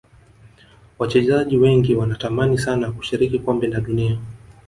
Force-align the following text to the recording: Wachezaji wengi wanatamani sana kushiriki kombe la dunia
Wachezaji 0.99 1.57
wengi 1.57 1.95
wanatamani 1.95 2.57
sana 2.57 2.91
kushiriki 2.91 3.39
kombe 3.39 3.67
la 3.67 3.79
dunia 3.81 4.17